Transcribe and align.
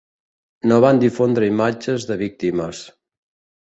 No 0.71 0.79
van 0.85 1.03
difondre 1.03 1.51
imatges 1.53 2.11
de 2.11 2.21
víctimes. 2.25 2.85